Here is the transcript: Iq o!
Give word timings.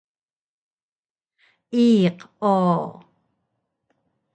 Iq 1.87 2.19
o! 2.53 2.55